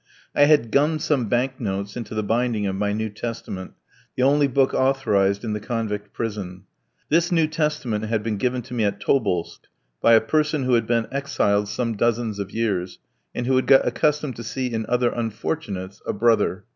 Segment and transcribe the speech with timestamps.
[0.33, 3.73] I had gummed some banknotes into the binding of my New Testament
[4.17, 6.63] the only book authorised in the convict prison.
[7.09, 9.67] This New Testament had been given to me at Tobolsk,
[10.01, 12.97] by a person who had been exiled some dozens of years,
[13.35, 16.65] and who had got accustomed to see in other "unfortunates" a brother.